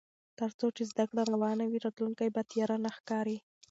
[0.39, 3.37] تر څو چې زده کړه روانه وي، راتلونکی به تیاره نه ښکاري.